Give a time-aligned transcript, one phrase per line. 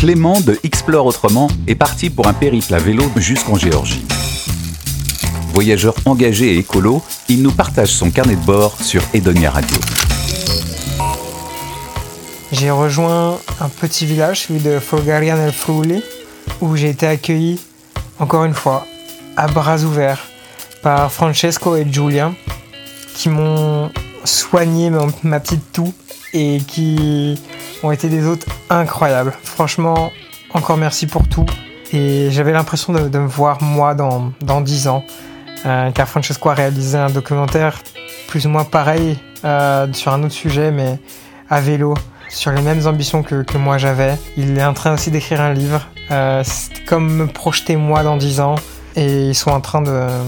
[0.00, 4.02] Clément de Explore Autrement est parti pour un périple à vélo jusqu'en Géorgie.
[5.52, 9.76] Voyageur engagé et écolo, il nous partage son carnet de bord sur Edonia Radio.
[12.50, 16.02] J'ai rejoint un petit village, celui de Folgarian El Frouli,
[16.62, 17.60] où j'ai été accueilli,
[18.18, 18.86] encore une fois,
[19.36, 20.30] à bras ouverts
[20.82, 22.32] par Francesco et Julia,
[23.14, 23.90] qui m'ont
[24.24, 24.90] soigné
[25.22, 25.92] ma petite toux
[26.32, 27.38] et qui
[27.82, 29.34] ont été des hôtes incroyables.
[29.42, 30.12] Franchement,
[30.54, 31.46] encore merci pour tout.
[31.92, 35.04] Et j'avais l'impression de, me voir moi dans, dans 10 ans.
[35.66, 37.82] Euh, car Francesco a réalisé un documentaire
[38.28, 40.98] plus ou moins pareil euh, sur un autre sujet, mais
[41.50, 41.94] à vélo,
[42.28, 44.16] sur les mêmes ambitions que, moi j'avais.
[44.36, 45.88] Il est en train aussi d'écrire un livre.
[46.10, 46.42] Euh,
[46.86, 48.56] comme me projeter moi dans 10 ans.
[48.96, 49.82] Et ils sont en train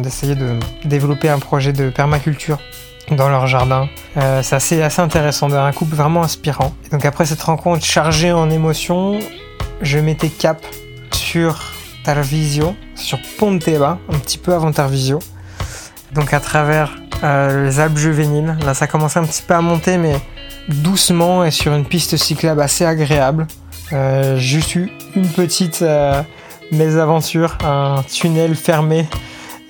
[0.00, 2.58] d'essayer de, développer un projet de permaculture
[3.10, 3.88] dans leur jardin.
[4.16, 6.74] Euh, c'est assez, assez intéressant, un couple vraiment inspirant.
[6.86, 9.18] Et donc après cette rencontre chargée en émotions,
[9.82, 10.64] je mettais cap
[11.12, 11.72] sur
[12.04, 15.18] Tarvisio, sur Ponteba, un petit peu avant Tarvisio.
[16.12, 19.96] Donc à travers euh, les Alpes juvéniles, là ça commençait un petit peu à monter,
[19.98, 20.16] mais
[20.68, 23.46] doucement et sur une piste cyclable assez agréable.
[23.92, 26.22] Euh, juste eu une petite euh,
[26.72, 29.06] mésaventure, un tunnel fermé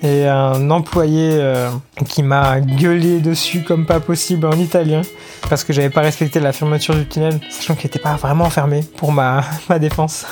[0.05, 1.71] et un employé euh,
[2.07, 5.01] qui m'a gueulé dessus comme pas possible en italien
[5.49, 8.83] parce que j'avais pas respecté la fermeture du tunnel, sachant qu'il n'était pas vraiment fermé
[8.97, 10.27] pour ma, ma défense.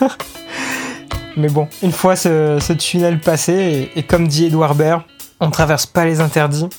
[1.38, 5.02] Mais bon, une fois ce, tunnel passé, et, comme dit Edouard Baird,
[5.40, 6.70] on traverse pas les interdits,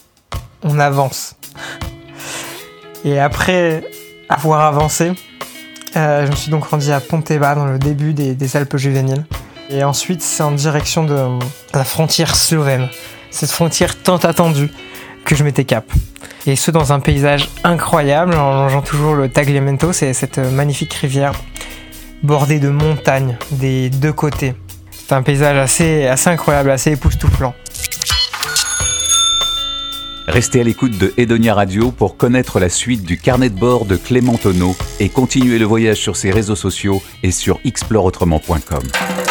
[0.63, 1.35] on avance.
[3.05, 3.83] Et après
[4.29, 5.13] avoir avancé,
[5.97, 9.25] euh, je me suis donc rendu à Ponteba dans le début des Alpes juvéniles.
[9.71, 11.39] Et ensuite, c'est en direction de
[11.73, 12.89] la frontière slovène.
[13.31, 14.71] Cette frontière tant attendue
[15.25, 15.85] que je m'étais cap.
[16.47, 21.33] Et ce, dans un paysage incroyable, en longeant toujours le Tagliamento, c'est cette magnifique rivière
[22.23, 24.55] bordée de montagnes des deux côtés.
[24.91, 27.55] C'est un paysage assez, assez incroyable, assez époustouflant.
[30.27, 33.97] Restez à l'écoute de Edonia Radio pour connaître la suite du carnet de bord de
[33.97, 39.24] Clément Tonneau et continuer le voyage sur ses réseaux sociaux et sur exploreautrement.com.